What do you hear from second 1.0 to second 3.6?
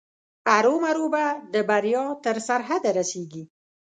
به د بریا تر سرحده رسېږي.